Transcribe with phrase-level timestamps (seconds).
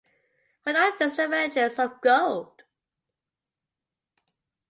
[0.63, 2.63] What are the disadvantages of gold?